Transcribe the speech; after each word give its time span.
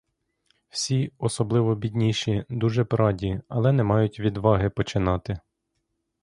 Всі, 0.69 1.11
особливо 1.17 1.75
бідніші, 1.75 2.45
дуже 2.49 2.83
б 2.83 2.93
раді, 2.93 3.41
але 3.47 3.71
не 3.71 3.83
мають 3.83 4.19
відваги 4.19 4.69
починати. 4.69 5.37